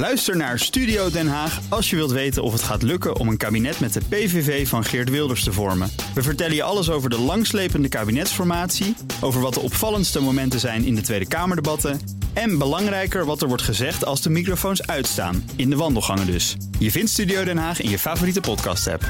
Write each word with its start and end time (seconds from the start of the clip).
Luister 0.00 0.36
naar 0.36 0.58
Studio 0.58 1.10
Den 1.10 1.28
Haag 1.28 1.60
als 1.68 1.90
je 1.90 1.96
wilt 1.96 2.10
weten 2.10 2.42
of 2.42 2.52
het 2.52 2.62
gaat 2.62 2.82
lukken 2.82 3.16
om 3.16 3.28
een 3.28 3.36
kabinet 3.36 3.80
met 3.80 3.92
de 3.92 4.00
PVV 4.08 4.68
van 4.68 4.84
Geert 4.84 5.10
Wilders 5.10 5.44
te 5.44 5.52
vormen. 5.52 5.90
We 6.14 6.22
vertellen 6.22 6.54
je 6.54 6.62
alles 6.62 6.90
over 6.90 7.10
de 7.10 7.18
langslepende 7.18 7.88
kabinetsformatie, 7.88 8.96
over 9.20 9.40
wat 9.40 9.54
de 9.54 9.60
opvallendste 9.60 10.20
momenten 10.20 10.60
zijn 10.60 10.84
in 10.84 10.94
de 10.94 11.00
Tweede 11.00 11.28
Kamerdebatten 11.28 12.00
en 12.32 12.58
belangrijker 12.58 13.24
wat 13.24 13.42
er 13.42 13.48
wordt 13.48 13.62
gezegd 13.62 14.04
als 14.04 14.22
de 14.22 14.30
microfoons 14.30 14.86
uitstaan, 14.86 15.50
in 15.56 15.70
de 15.70 15.76
wandelgangen 15.76 16.26
dus. 16.26 16.56
Je 16.78 16.90
vindt 16.90 17.10
Studio 17.10 17.44
Den 17.44 17.58
Haag 17.58 17.80
in 17.80 17.90
je 17.90 17.98
favoriete 17.98 18.40
podcast-app. 18.40 19.04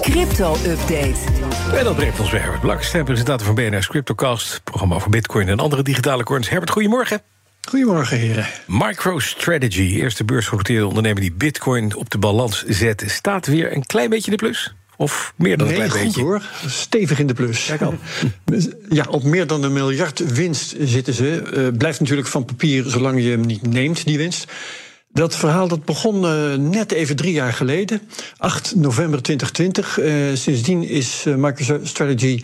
Crypto-update. 0.00 1.18
En 1.72 1.84
dat 1.84 1.96
brengt 1.96 2.20
ons 2.20 2.30
weer 2.30 2.40
Herbert 2.40 2.60
Blaks, 2.60 2.90
presentator 2.90 3.46
van 3.46 3.54
BNR's 3.54 3.88
CryptoCast... 3.88 4.60
programma 4.64 4.94
over 4.94 5.10
bitcoin 5.10 5.48
en 5.48 5.58
andere 5.58 5.82
digitale 5.82 6.24
coins. 6.24 6.48
Herbert, 6.48 6.70
goedemorgen. 6.70 7.33
Goedemorgen, 7.68 8.16
heren. 8.18 8.46
MicroStrategy, 8.66 9.80
eerste 10.00 10.24
beursgenoteerde 10.24 10.86
ondernemer 10.86 11.20
die 11.20 11.32
bitcoin 11.32 11.96
op 11.96 12.10
de 12.10 12.18
balans 12.18 12.62
zet... 12.64 13.04
staat 13.06 13.46
weer 13.46 13.72
een 13.76 13.86
klein 13.86 14.10
beetje 14.10 14.30
in 14.30 14.36
de 14.36 14.44
plus? 14.44 14.74
Of 14.96 15.32
meer 15.36 15.56
dan 15.56 15.68
een 15.68 15.72
Nee, 15.78 15.88
klein 15.88 16.04
goed 16.04 16.12
beetje? 16.14 16.22
hoor. 16.22 16.42
Stevig 16.66 17.18
in 17.18 17.26
de 17.26 17.34
plus. 17.34 17.64
Kijk 17.66 17.80
al. 17.82 17.94
Ja, 18.88 19.04
op 19.08 19.22
meer 19.24 19.46
dan 19.46 19.62
een 19.62 19.72
miljard 19.72 20.32
winst 20.34 20.74
zitten 20.80 21.14
ze. 21.14 21.42
Eh, 21.42 21.78
blijft 21.78 22.00
natuurlijk 22.00 22.28
van 22.28 22.44
papier 22.44 22.84
zolang 22.86 23.22
je 23.22 23.30
hem 23.30 23.40
niet 23.40 23.66
neemt, 23.66 24.04
die 24.06 24.18
winst. 24.18 24.52
Dat 25.12 25.36
verhaal 25.36 25.68
dat 25.68 25.84
begon 25.84 26.24
eh, 26.26 26.54
net 26.54 26.92
even 26.92 27.16
drie 27.16 27.32
jaar 27.32 27.52
geleden, 27.52 28.00
8 28.36 28.74
november 28.76 29.22
2020. 29.22 29.98
Eh, 29.98 30.12
sindsdien 30.34 30.82
is 30.88 31.24
MicroStrategy 31.36 32.42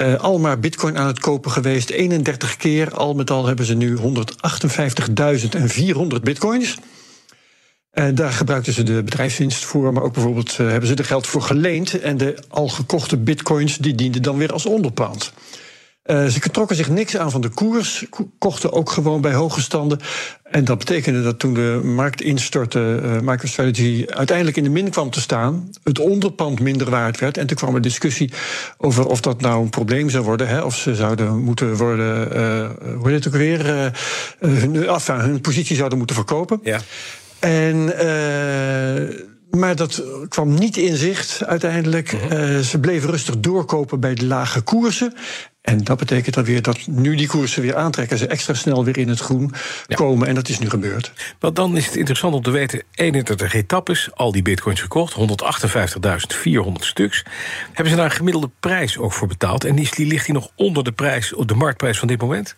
eh, 0.00 0.14
al 0.20 0.38
maar 0.38 0.58
bitcoin 0.58 0.98
aan 0.98 1.06
het 1.06 1.20
kopen 1.20 1.50
geweest. 1.50 1.90
31 1.90 2.56
keer. 2.56 2.94
Al 2.94 3.14
met 3.14 3.30
al 3.30 3.46
hebben 3.46 3.64
ze 3.64 3.74
nu 3.74 3.96
158.400 3.96 4.02
bitcoins. 6.22 6.76
En 7.90 8.14
daar 8.14 8.32
gebruikten 8.32 8.72
ze 8.72 8.82
de 8.82 9.02
bedrijfswinst 9.02 9.64
voor, 9.64 9.92
maar 9.92 10.02
ook 10.02 10.12
bijvoorbeeld 10.12 10.50
eh, 10.50 10.56
hebben 10.56 10.88
ze 10.88 10.94
er 10.94 11.04
geld 11.04 11.26
voor 11.26 11.42
geleend. 11.42 12.00
En 12.00 12.16
de 12.16 12.42
al 12.48 12.68
gekochte 12.68 13.16
bitcoins 13.16 13.76
die 13.76 13.94
dienden 13.94 14.22
dan 14.22 14.36
weer 14.36 14.52
als 14.52 14.66
onderpand. 14.66 15.32
Eh, 16.02 16.26
ze 16.26 16.40
trokken 16.40 16.76
zich 16.76 16.88
niks 16.88 17.16
aan 17.16 17.30
van 17.30 17.40
de 17.40 17.48
koers, 17.48 18.06
ko- 18.10 18.30
kochten 18.38 18.72
ook 18.72 18.90
gewoon 18.90 19.20
bij 19.20 19.32
hoge 19.32 19.60
standen. 19.60 19.98
En 20.42 20.64
dat 20.64 20.78
betekende 20.78 21.22
dat 21.22 21.38
toen 21.38 21.54
de 21.54 21.80
markt 21.84 22.20
instortte, 22.20 23.00
eh, 23.02 23.20
MicroStrategy 23.20 24.04
uiteindelijk 24.08 24.56
in 24.56 24.62
de 24.64 24.70
min 24.70 24.90
kwam 24.90 25.10
te 25.10 25.20
staan, 25.20 25.68
het 25.82 25.98
onderpand 25.98 26.60
minder 26.60 26.90
waard 26.90 27.20
werd. 27.20 27.36
En 27.36 27.46
toen 27.46 27.56
kwam 27.56 27.74
er 27.74 27.80
discussie 27.80 28.32
over 28.78 29.06
of 29.06 29.20
dat 29.20 29.40
nou 29.40 29.62
een 29.62 29.70
probleem 29.70 30.10
zou 30.10 30.24
worden, 30.24 30.48
hè, 30.48 30.62
of 30.62 30.76
ze 30.76 30.94
zouden 30.94 31.38
moeten 31.38 31.76
worden, 31.76 32.32
eh 32.34 32.70
hoe 32.96 33.08
heet 33.08 33.24
het 33.24 33.26
ook 33.26 33.40
weer, 33.40 33.92
hun, 34.38 34.86
enfin, 34.88 35.14
hun 35.18 35.40
positie 35.40 35.76
zouden 35.76 35.98
moeten 35.98 36.16
verkopen. 36.16 36.60
Ja. 36.62 36.80
En, 37.38 37.92
maar 39.50 39.76
dat 39.76 40.02
kwam 40.28 40.54
niet 40.54 40.76
in 40.76 40.96
zicht 40.96 41.44
uiteindelijk. 41.44 42.12
Eh, 42.12 42.58
ze 42.58 42.78
bleven 42.80 43.10
rustig 43.10 43.40
doorkopen 43.40 44.00
bij 44.00 44.14
de 44.14 44.26
lage 44.26 44.60
koersen. 44.60 45.14
En 45.70 45.84
dat 45.84 45.98
betekent 45.98 46.34
dan 46.34 46.44
weer 46.44 46.62
dat 46.62 46.86
nu 46.86 47.14
die 47.14 47.26
koersen 47.26 47.62
weer 47.62 47.76
aantrekken. 47.76 48.18
Ze 48.18 48.26
extra 48.26 48.54
snel 48.54 48.84
weer 48.84 48.98
in 48.98 49.08
het 49.08 49.20
groen 49.20 49.52
komen. 49.88 50.28
En 50.28 50.34
dat 50.34 50.48
is 50.48 50.58
nu 50.58 50.70
gebeurd. 50.70 51.12
Want 51.38 51.56
dan 51.56 51.76
is 51.76 51.86
het 51.86 51.96
interessant 51.96 52.34
om 52.34 52.42
te 52.42 52.50
weten... 52.50 52.82
31 52.94 53.54
etappes, 53.54 54.08
al 54.14 54.32
die 54.32 54.42
bitcoins 54.42 54.80
gekocht, 54.80 55.14
158.400 55.14 56.72
stuks. 56.78 57.24
Hebben 57.66 57.90
ze 57.90 57.96
daar 57.96 58.04
een 58.04 58.10
gemiddelde 58.10 58.50
prijs 58.60 58.98
ook 58.98 59.12
voor 59.12 59.28
betaald? 59.28 59.64
En 59.64 59.74
die, 59.74 59.88
die 59.96 60.06
ligt 60.06 60.24
die 60.24 60.34
nog 60.34 60.50
onder 60.54 60.84
de, 60.84 60.92
prijs, 60.92 61.34
de 61.46 61.54
marktprijs 61.54 61.98
van 61.98 62.08
dit 62.08 62.20
moment? 62.20 62.56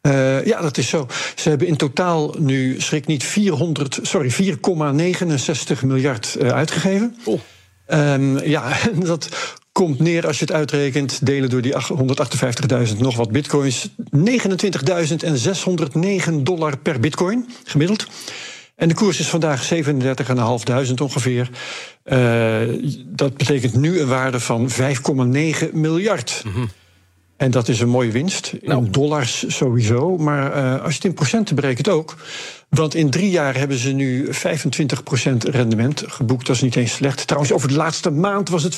Eh, 0.00 0.44
ja, 0.44 0.60
dat 0.60 0.78
is 0.78 0.88
zo. 0.88 1.06
Ze 1.34 1.48
hebben 1.48 1.66
in 1.66 1.76
totaal 1.76 2.34
nu, 2.38 2.80
schrik 2.80 3.06
niet, 3.06 3.24
400, 3.24 3.98
sorry, 4.02 4.32
4,69 4.32 5.84
miljard 5.84 6.34
eh, 6.34 6.48
uitgegeven. 6.48 7.16
Oh. 7.24 7.40
Ehm, 7.86 8.38
ja, 8.38 8.76
dat 8.94 9.28
komt 9.74 9.98
neer 9.98 10.26
als 10.26 10.38
je 10.38 10.44
het 10.44 10.54
uitrekent, 10.54 11.26
delen 11.26 11.50
door 11.50 11.62
die 11.62 11.76
ach- 11.76 11.92
158.000 12.92 12.98
nog 12.98 13.16
wat 13.16 13.30
bitcoins. 13.30 13.88
29.609 14.10 16.42
dollar 16.42 16.78
per 16.78 17.00
bitcoin, 17.00 17.48
gemiddeld. 17.64 18.06
En 18.76 18.88
de 18.88 18.94
koers 18.94 19.20
is 19.20 19.28
vandaag 19.28 19.64
37.500 19.64 21.00
ongeveer. 21.02 21.50
Eh, 22.02 22.60
dat 23.06 23.36
betekent 23.36 23.74
nu 23.74 24.00
een 24.00 24.08
waarde 24.08 24.40
van 24.40 24.70
5,9 24.70 25.70
miljard. 25.72 26.42
En 27.36 27.50
dat 27.50 27.68
is 27.68 27.80
een 27.80 27.88
mooie 27.88 28.10
winst. 28.10 28.52
In 28.60 28.68
Nou. 28.68 28.90
dollars 28.90 29.44
sowieso. 29.48 30.16
Maar 30.16 30.52
eh, 30.52 30.72
als 30.82 30.88
je 30.90 30.94
het 30.96 31.04
in 31.04 31.14
procenten 31.14 31.54
berekent 31.54 31.88
ook. 31.88 32.16
Want 32.68 32.94
in 32.94 33.10
drie 33.10 33.30
jaar 33.30 33.56
hebben 33.56 33.76
ze 33.78 33.92
nu 33.92 34.28
25% 34.32 35.44
rendement 35.50 36.02
geboekt. 36.06 36.46
Dat 36.46 36.56
is 36.56 36.62
niet 36.62 36.76
eens 36.76 36.92
slecht. 36.92 37.26
Trouwens, 37.26 37.52
over 37.54 37.68
de 37.68 37.74
laatste 37.74 38.10
maand 38.10 38.48
was 38.48 38.62
het 38.62 38.74
25%. 38.74 38.76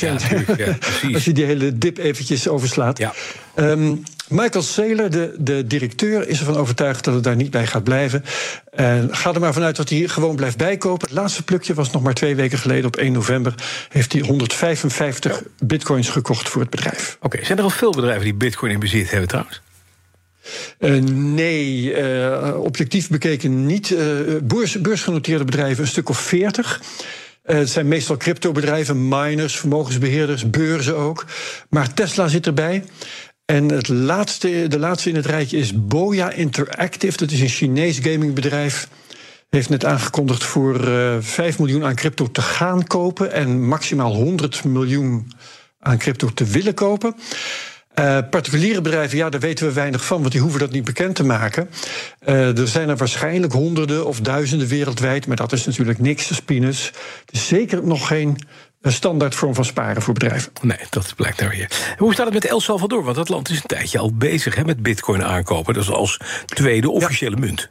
Ja, 0.00 0.12
natuurlijk, 0.12 0.58
ja, 0.58 0.72
precies. 0.80 1.14
als 1.14 1.24
je 1.24 1.32
die 1.32 1.44
hele 1.44 1.78
dip 1.78 1.98
eventjes 1.98 2.48
overslaat. 2.48 2.98
Ja. 2.98 3.12
Ehm, 3.54 3.94
Michael 4.28 4.62
Saylor, 4.64 5.10
de, 5.10 5.34
de 5.38 5.66
directeur, 5.66 6.28
is 6.28 6.38
ervan 6.38 6.56
overtuigd 6.56 7.04
dat 7.04 7.14
het 7.14 7.24
daar 7.24 7.36
niet 7.36 7.50
bij 7.50 7.66
gaat 7.66 7.84
blijven. 7.84 8.24
En 8.70 9.16
ga 9.16 9.34
er 9.34 9.40
maar 9.40 9.52
vanuit 9.52 9.76
dat 9.76 9.88
hij 9.88 10.08
gewoon 10.08 10.36
blijft 10.36 10.56
bijkopen. 10.56 11.08
Het 11.08 11.16
laatste 11.16 11.42
plukje 11.42 11.74
was 11.74 11.90
nog 11.90 12.02
maar 12.02 12.14
twee 12.14 12.36
weken 12.36 12.58
geleden, 12.58 12.86
op 12.86 12.96
1 12.96 13.12
november. 13.12 13.54
Heeft 13.88 14.12
hij 14.12 14.22
155 14.22 15.42
bitcoins 15.58 16.08
gekocht 16.08 16.48
voor 16.48 16.60
het 16.60 16.70
bedrijf. 16.70 17.18
Oké, 17.20 17.44
zijn 17.44 17.58
er 17.58 17.64
al 17.64 17.70
veel 17.70 17.92
bedrijven 17.92 18.24
die 18.24 18.34
bitcoin 18.34 18.72
in 18.72 18.80
bezit 18.80 19.10
hebben 19.10 19.28
trouwens? 19.28 19.62
Eh, 20.78 20.92
nee, 21.12 21.94
eh, 21.94 22.60
objectief 22.60 23.08
bekeken 23.08 23.66
niet. 23.66 23.90
Eh, 23.90 24.06
beurs, 24.42 24.80
beursgenoteerde 24.80 25.44
bedrijven 25.44 25.82
een 25.82 25.88
stuk 25.88 26.08
of 26.08 26.18
40. 26.18 26.80
Eh, 27.48 27.56
het 27.56 27.70
zijn 27.70 27.88
meestal 27.88 28.16
cryptobedrijven, 28.16 29.08
miners, 29.08 29.58
vermogensbeheerders, 29.58 30.50
beurzen 30.50 30.96
ook. 30.96 31.24
Maar 31.68 31.94
Tesla 31.94 32.28
zit 32.28 32.46
erbij. 32.46 32.84
En 33.52 33.68
het 33.70 33.88
laatste, 33.88 34.66
de 34.68 34.78
laatste 34.78 35.08
in 35.08 35.14
het 35.14 35.26
rijtje 35.26 35.58
is 35.58 35.86
Boya 35.86 36.30
Interactive. 36.30 37.16
Dat 37.16 37.30
is 37.30 37.40
een 37.40 37.48
Chinees 37.48 37.98
gamingbedrijf. 37.98 38.88
Heeft 39.50 39.68
net 39.68 39.84
aangekondigd 39.84 40.44
voor 40.44 40.88
eh 40.88 41.16
5 41.20 41.58
miljoen 41.58 41.84
aan 41.84 41.94
crypto 41.94 42.30
te 42.30 42.42
gaan 42.42 42.86
kopen. 42.86 43.32
En 43.32 43.66
maximaal 43.68 44.14
100 44.14 44.64
miljoen 44.64 45.32
aan 45.80 45.98
crypto 45.98 46.28
te 46.34 46.44
willen 46.44 46.74
kopen. 46.74 47.14
Eh, 47.98 48.18
particuliere 48.30 48.80
bedrijven, 48.80 49.18
ja, 49.18 49.28
daar 49.28 49.40
weten 49.40 49.66
we 49.66 49.72
weinig 49.72 50.04
van, 50.04 50.20
want 50.20 50.32
die 50.32 50.40
hoeven 50.40 50.60
dat 50.60 50.70
niet 50.70 50.84
bekend 50.84 51.14
te 51.14 51.24
maken. 51.24 51.68
Eh, 52.18 52.58
er 52.58 52.68
zijn 52.68 52.88
er 52.88 52.96
waarschijnlijk 52.96 53.52
honderden 53.52 54.06
of 54.06 54.20
duizenden 54.20 54.68
wereldwijd, 54.68 55.26
maar 55.26 55.36
dat 55.36 55.52
is 55.52 55.66
natuurlijk 55.66 55.98
niks, 55.98 56.40
peanuts. 56.40 56.86
Het 57.26 57.34
is 57.34 57.46
zeker 57.46 57.86
nog 57.86 58.06
geen 58.06 58.38
eh, 58.80 58.92
standaard 58.92 59.34
vorm 59.34 59.54
van 59.54 59.64
sparen 59.64 60.02
voor 60.02 60.14
bedrijven. 60.14 60.52
Nee, 60.62 60.78
dat 60.90 61.12
blijkt 61.16 61.38
nou 61.38 61.50
weer. 61.50 61.94
Hoe 61.96 62.12
staat 62.12 62.24
het 62.24 62.34
met 62.34 62.46
El 62.46 62.60
Salvador? 62.60 63.04
Want 63.04 63.16
dat 63.16 63.28
land 63.28 63.50
is 63.50 63.56
een 63.56 63.66
tijdje 63.66 63.98
al 63.98 64.14
bezig 64.14 64.54
hè, 64.54 64.64
met 64.64 64.82
bitcoin 64.82 65.24
aankopen. 65.24 65.74
Dat 65.74 65.82
is 65.82 65.90
als 65.90 66.20
tweede 66.46 66.90
officiële 66.90 67.36
munt. 67.36 67.68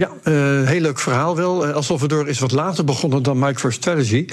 Ja, 0.00 0.10
eh, 0.22 0.68
heel 0.68 0.80
leuk 0.80 0.98
verhaal 0.98 1.36
wel. 1.36 1.66
Eh, 1.66 1.70
El 1.70 1.82
Salvador 1.82 2.28
is 2.28 2.38
wat 2.38 2.52
later 2.52 2.84
begonnen 2.84 3.22
dan 3.22 3.38
MicroStrategy. 3.38 4.28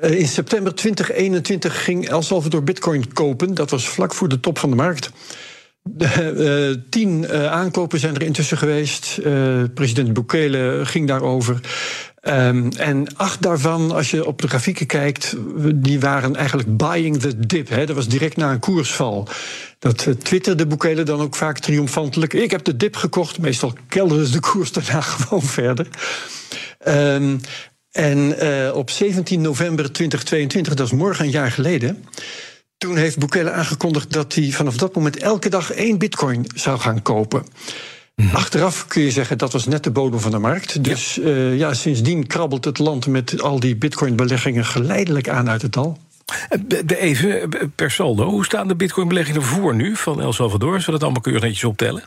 Eh, 0.00 0.18
in 0.18 0.28
september 0.28 0.74
2021 0.74 1.84
ging 1.84 2.08
El 2.08 2.22
Salvador 2.22 2.62
bitcoin 2.62 3.12
kopen. 3.12 3.54
Dat 3.54 3.70
was 3.70 3.88
vlak 3.88 4.14
voor 4.14 4.28
de 4.28 4.40
top 4.40 4.58
van 4.58 4.70
de 4.70 4.76
markt. 4.76 5.10
Eh, 5.98 6.70
tien 6.90 7.26
eh, 7.26 7.52
aankopen 7.52 7.98
zijn 7.98 8.14
er 8.14 8.22
intussen 8.22 8.58
geweest. 8.58 9.18
Eh, 9.18 9.62
president 9.74 10.12
Bukele 10.12 10.80
ging 10.84 11.08
daarover. 11.08 11.60
Ehm, 12.20 12.68
en 12.76 13.16
acht 13.16 13.42
daarvan, 13.42 13.90
als 13.90 14.10
je 14.10 14.26
op 14.26 14.42
de 14.42 14.48
grafieken 14.48 14.86
kijkt, 14.86 15.36
die 15.74 16.00
waren 16.00 16.36
eigenlijk 16.36 16.76
buying 16.76 17.20
the 17.20 17.46
dip. 17.46 17.68
Hè. 17.68 17.86
Dat 17.86 17.96
was 17.96 18.08
direct 18.08 18.36
na 18.36 18.52
een 18.52 18.58
koersval. 18.58 19.28
Dat 19.78 20.08
twitterde 20.18 20.66
Bukele 20.66 21.02
dan 21.02 21.20
ook 21.20 21.36
vaak 21.36 21.58
triomfantelijk. 21.58 22.32
Ik 22.32 22.50
heb 22.50 22.64
de 22.64 22.76
dip 22.76 22.96
gekocht. 22.96 23.38
Meestal 23.38 23.72
kelderde 23.88 24.30
de 24.30 24.40
koers 24.40 24.72
daarna 24.72 25.00
gewoon 25.10 25.42
verder. 25.42 25.88
Ehm, 26.78 27.36
en 27.90 28.34
op 28.74 28.90
17 28.90 29.40
november 29.40 29.92
2022, 29.92 30.74
dat 30.74 30.86
is 30.86 30.92
morgen 30.92 31.24
een 31.24 31.30
jaar 31.30 31.50
geleden. 31.50 32.04
Toen 32.82 32.96
heeft 32.96 33.18
Bukele 33.18 33.50
aangekondigd 33.50 34.12
dat 34.12 34.34
hij 34.34 34.50
vanaf 34.50 34.76
dat 34.76 34.94
moment 34.94 35.16
elke 35.16 35.48
dag 35.48 35.70
één 35.70 35.98
bitcoin 35.98 36.46
zou 36.54 36.78
gaan 36.78 37.02
kopen. 37.02 37.44
Achteraf 38.32 38.86
kun 38.86 39.02
je 39.02 39.10
zeggen 39.10 39.38
dat 39.38 39.52
was 39.52 39.66
net 39.66 39.84
de 39.84 39.90
bodem 39.90 40.20
van 40.20 40.30
de 40.30 40.38
markt. 40.38 40.84
Dus 40.84 41.14
ja, 41.14 41.30
ja 41.50 41.74
sindsdien 41.74 42.26
krabbelt 42.26 42.64
het 42.64 42.78
land 42.78 43.06
met 43.06 43.42
al 43.42 43.60
die 43.60 43.76
bitcoin-beleggingen 43.76 44.64
geleidelijk 44.64 45.28
aan 45.28 45.48
uit 45.48 45.62
het 45.62 45.72
dal. 45.72 45.98
Eh, 46.48 46.78
Even 46.86 47.52
eh, 47.52 47.66
per 47.74 47.90
saldo, 47.90 48.24
hoe 48.24 48.44
staan 48.44 48.68
de 48.68 48.74
bitcoin-beleggingen 48.74 49.42
voor 49.42 49.74
nu 49.74 49.96
van 49.96 50.20
El 50.20 50.32
Salvador? 50.32 50.70
Zullen 50.70 50.84
we 50.84 50.92
dat 50.92 51.02
allemaal 51.02 51.22
keurig 51.22 51.42
netjes 51.42 51.64
optellen? 51.64 52.02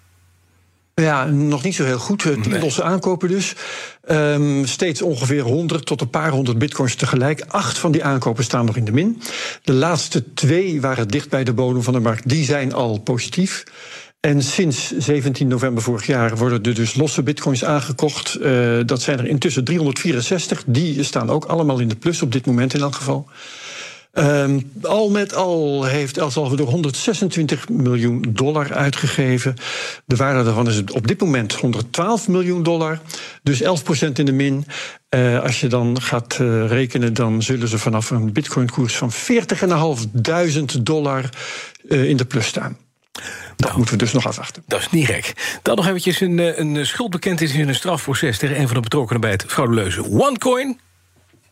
Ja, 1.02 1.26
nog 1.26 1.64
niet 1.64 1.76
zo 1.76 1.84
heel 1.84 2.00
goed. 2.00 2.26
Eh, 2.26 2.42
Tien 2.42 2.60
losse 2.60 2.84
aankopen 2.84 3.30
dus. 3.30 3.56
Ehm, 4.02 4.66
steeds 4.66 5.02
ongeveer 5.02 5.42
100 5.42 5.86
tot 5.86 6.02
een 6.02 6.10
paar 6.10 6.32
honderd 6.32 6.58
bitcoins 6.58 6.96
tegelijk. 6.96 7.44
Acht 7.48 7.78
van 7.78 7.92
die 7.92 8.04
aankopen 8.04 8.44
staan 8.44 8.66
nog 8.66 8.76
in 8.76 8.86
de 8.86 8.92
min. 8.92 9.22
De 9.64 9.74
laatste 9.74 10.34
twee 10.34 10.82
waren 10.82 11.08
dicht 11.08 11.30
bij 11.30 11.44
de 11.44 11.54
bodem 11.54 11.84
van 11.84 11.94
de 11.94 12.00
markt. 12.00 12.30
Die 12.30 12.46
zijn 12.46 12.74
al 12.74 13.00
positief. 13.00 13.64
En 14.20 14.42
sinds 14.42 14.98
17 14.98 15.48
november 15.48 15.84
vorig 15.84 16.06
jaar 16.06 16.38
worden 16.38 16.64
er 16.64 16.74
dus 16.74 16.96
losse 16.96 17.24
bitcoins 17.24 17.66
aangekocht. 17.66 18.38
Uh, 18.42 18.80
dat 18.86 19.02
zijn 19.02 19.20
er 19.20 19.28
intussen 19.28 19.64
364. 19.64 20.64
Die 20.66 21.04
staan 21.04 21.30
ook 21.30 21.46
allemaal 21.46 21.80
in 21.80 21.88
de 21.88 21.96
plus 21.96 22.22
op 22.22 22.32
dit 22.32 22.46
moment 22.46 22.74
in 22.74 22.82
elk 22.82 22.96
geval. 22.96 23.28
Um, 24.18 24.72
al 24.82 25.10
met 25.10 25.34
al 25.34 25.84
heeft 25.84 26.18
El 26.18 26.32
Salvador 26.32 26.68
126 26.68 27.70
miljoen 27.70 28.26
dollar 28.30 28.74
uitgegeven. 28.74 29.56
De 30.06 30.16
waarde 30.16 30.44
daarvan 30.44 30.68
is 30.68 30.84
op 30.92 31.08
dit 31.08 31.22
moment 31.22 31.54
112 31.54 32.28
miljoen 32.28 32.64
dollar. 32.64 33.00
Dus 33.44 33.64
11% 33.64 33.66
in 34.14 34.26
de 34.26 34.32
min. 34.32 34.66
Uh, 35.10 35.42
als 35.42 35.60
je 35.60 35.68
dan 35.68 36.02
gaat 36.02 36.38
uh, 36.42 36.68
rekenen, 36.68 37.14
dan 37.14 37.42
zullen 37.42 37.68
ze 37.68 37.78
vanaf 37.78 38.10
een 38.10 38.34
bitcoin-koers 38.34 38.96
van 38.96 39.12
40.500 39.12 40.82
dollar 40.82 41.30
uh, 41.90 42.10
in 42.10 42.18
de 42.18 42.26
plus 42.26 42.46
staan. 42.46 42.78
Dat 43.12 43.24
nou, 43.58 43.78
moeten 43.78 43.98
we 43.98 44.04
dus 44.04 44.14
nog 44.14 44.28
afwachten. 44.28 44.64
Dat 44.68 44.80
is 44.80 44.90
niet 44.90 45.06
gek. 45.06 45.60
Dan 45.62 45.76
nog 45.76 45.88
eventjes 45.88 46.22
een, 46.22 46.62
een 46.62 46.86
schuldbekentenis 46.86 47.54
in 47.54 47.68
een 47.68 47.76
strafproces... 47.76 48.38
tegen 48.38 48.60
een 48.60 48.68
van 48.68 48.76
de 48.76 48.82
betrokkenen 48.82 49.22
bij 49.22 49.32
het 49.32 49.46
frauduleuze 49.48 50.04
OneCoin. 50.04 50.80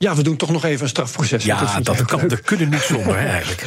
Ja, 0.03 0.15
we 0.15 0.23
doen 0.23 0.35
toch 0.35 0.51
nog 0.51 0.65
even 0.65 0.83
een 0.83 0.89
strafproces. 0.89 1.43
Ja, 1.43 1.59
dat, 1.75 1.85
dat 1.85 2.05
kan, 2.05 2.27
dat 2.27 2.41
kunnen 2.41 2.69
niet 2.69 2.81
zonder, 2.81 3.15
eigenlijk. 3.15 3.65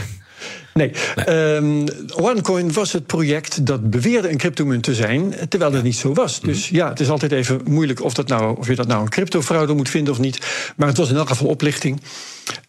Nee, 0.74 0.92
nee. 1.14 1.54
Um, 1.54 1.84
OneCoin 2.14 2.72
was 2.72 2.92
het 2.92 3.06
project 3.06 3.66
dat 3.66 3.90
beweerde 3.90 4.30
een 4.30 4.36
cryptomunt 4.36 4.82
te 4.82 4.94
zijn, 4.94 5.34
terwijl 5.48 5.70
dat 5.70 5.82
niet 5.82 5.96
zo 5.96 6.12
was. 6.12 6.40
Mhm. 6.40 6.48
Dus 6.48 6.68
ja, 6.68 6.88
het 6.88 7.00
is 7.00 7.08
altijd 7.08 7.32
even 7.32 7.60
moeilijk 7.64 8.02
of, 8.02 8.14
dat 8.14 8.28
nou, 8.28 8.56
of 8.58 8.66
je 8.66 8.74
dat 8.74 8.86
nou 8.86 9.02
een 9.02 9.08
cryptofraude 9.08 9.74
moet 9.74 9.88
vinden 9.88 10.12
of 10.12 10.18
niet. 10.18 10.38
Maar 10.76 10.88
het 10.88 10.96
was 10.96 11.10
in 11.10 11.16
elk 11.16 11.28
geval 11.28 11.46
oplichting. 11.46 12.00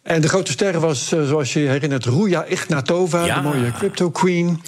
En 0.02 0.20
de 0.20 0.28
grote 0.28 0.52
ster 0.52 0.80
was, 0.80 1.12
uh, 1.12 1.26
zoals 1.26 1.52
je 1.52 1.58
herinnert, 1.58 2.04
Ruja 2.04 2.44
Ignatova, 2.44 3.24
ja. 3.24 3.34
de 3.34 3.42
mooie 3.42 3.72
crypto 3.72 4.10
queen. 4.10 4.62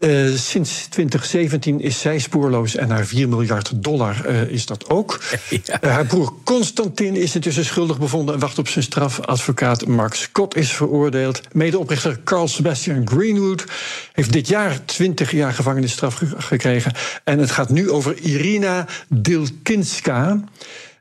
Uh, 0.00 0.34
sinds 0.34 0.86
2017 0.86 1.80
is 1.80 2.00
zij 2.00 2.18
spoorloos 2.18 2.76
en 2.76 2.90
haar 2.90 3.06
4 3.06 3.28
miljard 3.28 3.70
dollar 3.74 4.26
uh, 4.28 4.42
is 4.42 4.66
dat 4.66 4.90
ook. 4.90 5.20
Ja. 5.64 5.84
Uh, 5.84 5.90
haar 5.90 6.06
broer 6.06 6.32
Constantin 6.44 7.16
is 7.16 7.34
intussen 7.34 7.64
schuldig 7.64 7.98
bevonden 7.98 8.34
en 8.34 8.40
wacht 8.40 8.58
op 8.58 8.68
zijn 8.68 8.84
straf. 8.84 9.20
Advocaat 9.20 9.86
Mark 9.86 10.14
Scott 10.14 10.56
is 10.56 10.72
veroordeeld. 10.72 11.40
Medeoprichter 11.52 12.20
Carl 12.24 12.48
Sebastian 12.48 13.08
Greenwood 13.08 13.64
heeft 14.12 14.32
dit 14.32 14.48
jaar 14.48 14.84
20 14.84 15.30
jaar 15.30 15.52
gevangenisstraf 15.52 16.14
ge 16.14 16.26
gekregen. 16.36 16.92
En 17.24 17.38
het 17.38 17.50
gaat 17.50 17.70
nu 17.70 17.90
over 17.90 18.18
Irina 18.18 18.86
Dilkinska. 19.08 20.40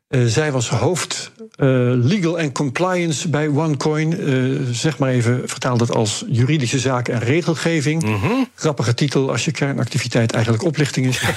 Uh, 0.10 0.26
zij 0.26 0.52
was 0.52 0.70
hoofd 0.70 1.32
uh, 1.40 1.48
legal 1.94 2.40
and 2.40 2.52
compliance 2.52 3.30
bij 3.30 3.48
OneCoin. 3.48 4.30
Uh, 4.30 4.62
zeg 4.72 4.98
maar 4.98 5.10
even, 5.10 5.42
vertaal 5.46 5.78
dat 5.78 5.92
als 5.92 6.24
juridische 6.28 6.80
zaken 6.80 7.14
en 7.14 7.20
regelgeving. 7.20 8.04
Mm 8.04 8.16
-hmm. 8.16 8.50
Grappige 8.56 8.94
titel 8.94 9.32
als 9.32 9.46
je 9.46 9.52
kernactiviteit 9.52 10.34
eigenlijk 10.34 10.64
oplichting 10.64 11.06
is. 11.06 11.22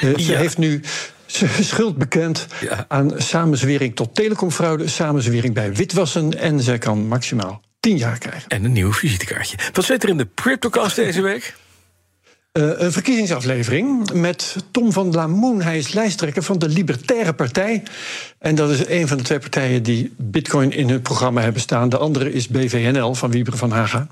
ja. 0.00 0.18
Ze 0.18 0.36
heeft 0.36 0.58
nu 0.58 0.80
schuld 1.60 1.96
bekend 1.96 2.46
ja. 2.60 2.84
aan 2.88 3.12
samenzwering 3.16 3.96
tot 3.96 4.14
telecomfraude, 4.14 4.88
samenzwering 4.88 5.54
bij 5.54 5.74
witwassen 5.74 6.38
en 6.38 6.60
zij 6.60 6.78
kan 6.78 7.06
maximaal 7.06 7.62
10 7.80 7.96
jaar 7.96 8.18
krijgen. 8.18 8.48
En 8.48 8.64
een 8.64 8.72
nieuw 8.72 8.92
visitekaartje. 8.92 9.56
Wat 9.72 9.84
zit 9.84 10.02
er 10.02 10.08
in 10.08 10.16
de 10.16 10.28
Cryptocast 10.34 10.96
deze 10.96 11.20
week? 11.20 11.54
Uh, 12.52 12.70
een 12.76 12.92
verkiezingsaflevering 12.92 14.12
met 14.12 14.56
Tom 14.70 14.92
van 14.92 15.10
Lamoen. 15.12 15.62
Hij 15.62 15.78
is 15.78 15.92
lijsttrekker 15.92 16.42
van 16.42 16.58
de 16.58 16.68
Libertaire 16.68 17.32
Partij. 17.32 17.82
En 18.38 18.54
dat 18.54 18.70
is 18.70 18.86
een 18.86 19.08
van 19.08 19.16
de 19.16 19.22
twee 19.22 19.38
partijen 19.38 19.82
die 19.82 20.12
Bitcoin 20.16 20.72
in 20.72 20.88
hun 20.88 21.02
programma 21.02 21.40
hebben 21.40 21.60
staan. 21.60 21.88
De 21.88 21.98
andere 21.98 22.32
is 22.32 22.48
BVNL 22.48 23.14
van 23.14 23.30
Wieber 23.30 23.56
van 23.56 23.70
Haga. 23.70 24.06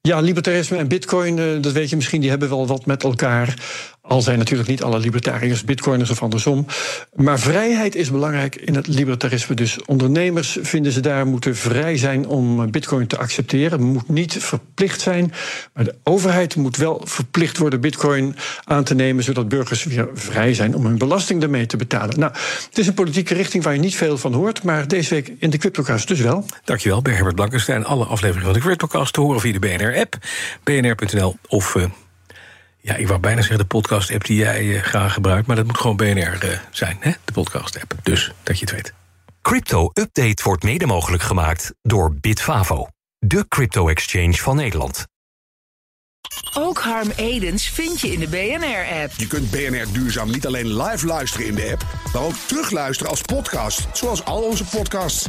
Ja, 0.00 0.20
libertarisme 0.20 0.76
en 0.76 0.88
bitcoin, 0.88 1.38
uh, 1.38 1.62
dat 1.62 1.72
weet 1.72 1.90
je 1.90 1.96
misschien, 1.96 2.20
die 2.20 2.30
hebben 2.30 2.48
wel 2.48 2.66
wat 2.66 2.86
met 2.86 3.02
elkaar. 3.02 3.54
Al 4.02 4.22
zijn 4.22 4.38
natuurlijk 4.38 4.68
niet 4.68 4.82
alle 4.82 4.98
libertariërs 4.98 5.64
bitcoiners 5.64 6.10
of 6.10 6.22
andersom. 6.22 6.66
Maar 7.14 7.38
vrijheid 7.38 7.94
is 7.94 8.10
belangrijk 8.10 8.56
in 8.56 8.74
het 8.74 8.86
libertarisme. 8.86 9.54
Dus 9.54 9.84
ondernemers 9.84 10.58
vinden 10.62 10.92
ze 10.92 11.00
daar 11.00 11.26
moeten 11.26 11.56
vrij 11.56 11.96
zijn 11.96 12.26
om 12.26 12.70
bitcoin 12.70 13.06
te 13.06 13.18
accepteren. 13.18 13.82
Moet 13.82 14.08
niet 14.08 14.32
verplicht 14.32 15.00
zijn. 15.00 15.32
Maar 15.72 15.84
de 15.84 15.94
overheid 16.02 16.56
moet 16.56 16.76
wel 16.76 17.00
verplicht 17.04 17.58
worden 17.58 17.80
bitcoin 17.80 18.36
aan 18.64 18.84
te 18.84 18.94
nemen. 18.94 19.24
Zodat 19.24 19.48
burgers 19.48 19.84
weer 19.84 20.08
vrij 20.14 20.54
zijn 20.54 20.74
om 20.74 20.86
hun 20.86 20.98
belasting 20.98 21.40
daarmee 21.40 21.66
te 21.66 21.76
betalen. 21.76 22.18
Nou, 22.18 22.32
het 22.68 22.78
is 22.78 22.86
een 22.86 22.94
politieke 22.94 23.34
richting 23.34 23.64
waar 23.64 23.74
je 23.74 23.80
niet 23.80 23.96
veel 23.96 24.18
van 24.18 24.32
hoort. 24.32 24.62
Maar 24.62 24.88
deze 24.88 25.14
week 25.14 25.32
in 25.38 25.50
de 25.50 25.58
Cryptocast 25.58 26.08
dus 26.08 26.20
wel. 26.20 26.44
Dankjewel, 26.64 27.02
Herbert 27.02 27.34
Blankenstein. 27.34 27.84
Alle 27.84 28.04
afleveringen 28.04 28.50
van 28.50 28.60
de 28.60 28.66
Cryptocast 28.66 29.12
te 29.12 29.20
horen 29.20 29.40
via 29.40 29.52
de 29.52 29.58
BNR-app. 29.58 30.16
bnr.nl 30.64 31.36
of... 31.48 31.74
Uh, 31.74 31.84
ja, 32.82 32.94
ik 32.94 33.08
wou 33.08 33.20
bijna 33.20 33.40
zeggen 33.40 33.58
de 33.58 33.64
podcast-app 33.64 34.24
die 34.24 34.36
jij 34.36 34.64
uh, 34.64 34.82
graag 34.82 35.12
gebruikt... 35.12 35.46
maar 35.46 35.56
dat 35.56 35.66
moet 35.66 35.78
gewoon 35.78 35.96
BNR 35.96 36.44
uh, 36.44 36.58
zijn, 36.70 36.96
hè? 37.00 37.10
de 37.24 37.32
podcast-app. 37.32 37.94
Dus, 38.02 38.32
dat 38.42 38.58
je 38.58 38.64
het 38.64 38.74
weet. 38.74 38.92
Crypto 39.42 39.90
Update 39.92 40.42
wordt 40.42 40.62
mede 40.62 40.86
mogelijk 40.86 41.22
gemaakt 41.22 41.74
door 41.82 42.14
Bitfavo. 42.14 42.86
De 43.18 43.48
crypto-exchange 43.48 44.34
van 44.34 44.56
Nederland. 44.56 45.06
Ook 46.54 46.78
Harm 46.78 47.10
Edens 47.16 47.68
vind 47.68 48.00
je 48.00 48.12
in 48.12 48.20
de 48.20 48.28
BNR-app. 48.28 49.12
Je 49.16 49.26
kunt 49.26 49.50
BNR 49.50 49.92
Duurzaam 49.92 50.30
niet 50.30 50.46
alleen 50.46 50.82
live 50.82 51.06
luisteren 51.06 51.46
in 51.46 51.54
de 51.54 51.70
app... 51.72 51.86
maar 52.12 52.22
ook 52.22 52.34
terugluisteren 52.46 53.10
als 53.10 53.22
podcast, 53.22 53.86
zoals 53.92 54.24
al 54.24 54.42
onze 54.42 54.64
podcasts. 54.64 55.28